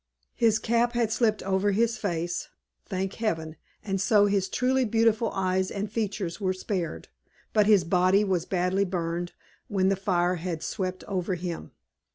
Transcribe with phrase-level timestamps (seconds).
[0.33, 2.47] "His cap had slipped over his face,
[2.87, 7.09] thank heaven, and so his truly beautiful eyes and features were spared,
[7.53, 9.33] but his body was badly burned
[9.67, 11.73] when the fire had swept over him.